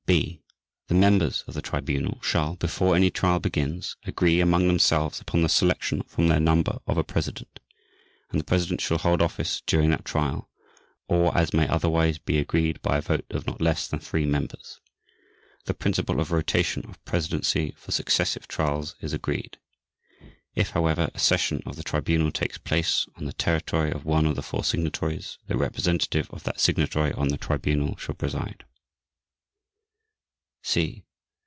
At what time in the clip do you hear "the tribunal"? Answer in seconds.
1.53-2.19, 21.77-22.31, 27.29-27.95